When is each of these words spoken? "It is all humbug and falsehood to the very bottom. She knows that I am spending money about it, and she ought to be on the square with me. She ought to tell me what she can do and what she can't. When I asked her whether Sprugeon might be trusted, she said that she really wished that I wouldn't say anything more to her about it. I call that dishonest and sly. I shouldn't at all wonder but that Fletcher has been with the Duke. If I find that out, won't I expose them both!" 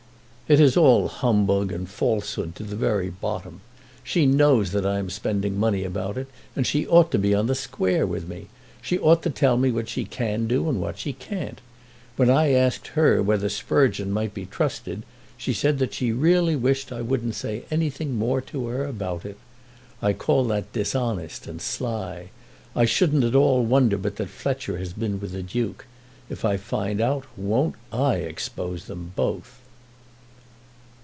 "It 0.53 0.59
is 0.59 0.75
all 0.75 1.07
humbug 1.07 1.71
and 1.71 1.87
falsehood 1.89 2.55
to 2.55 2.63
the 2.63 2.75
very 2.75 3.09
bottom. 3.09 3.61
She 4.03 4.25
knows 4.25 4.73
that 4.73 4.85
I 4.85 4.99
am 4.99 5.09
spending 5.09 5.57
money 5.57 5.85
about 5.85 6.17
it, 6.17 6.27
and 6.57 6.67
she 6.67 6.85
ought 6.87 7.09
to 7.11 7.17
be 7.17 7.33
on 7.33 7.47
the 7.47 7.55
square 7.55 8.05
with 8.05 8.27
me. 8.27 8.47
She 8.81 8.99
ought 8.99 9.23
to 9.23 9.29
tell 9.29 9.55
me 9.55 9.71
what 9.71 9.87
she 9.87 10.03
can 10.03 10.47
do 10.47 10.67
and 10.67 10.81
what 10.81 10.99
she 10.99 11.13
can't. 11.13 11.61
When 12.17 12.29
I 12.29 12.51
asked 12.51 12.87
her 12.87 13.23
whether 13.23 13.47
Sprugeon 13.47 14.11
might 14.11 14.33
be 14.33 14.45
trusted, 14.45 15.03
she 15.37 15.53
said 15.53 15.79
that 15.79 15.93
she 15.93 16.11
really 16.11 16.57
wished 16.57 16.89
that 16.89 16.97
I 16.97 17.01
wouldn't 17.01 17.35
say 17.35 17.63
anything 17.71 18.15
more 18.17 18.41
to 18.41 18.67
her 18.67 18.83
about 18.83 19.23
it. 19.23 19.37
I 20.01 20.11
call 20.11 20.43
that 20.49 20.73
dishonest 20.73 21.47
and 21.47 21.61
sly. 21.61 22.29
I 22.75 22.83
shouldn't 22.83 23.23
at 23.23 23.35
all 23.35 23.63
wonder 23.63 23.97
but 23.97 24.17
that 24.17 24.27
Fletcher 24.27 24.79
has 24.79 24.91
been 24.91 25.17
with 25.21 25.31
the 25.31 25.43
Duke. 25.43 25.85
If 26.29 26.43
I 26.43 26.57
find 26.57 26.99
that 26.99 27.05
out, 27.05 27.25
won't 27.37 27.75
I 27.89 28.15
expose 28.15 28.87
them 28.87 29.13
both!" 29.15 29.53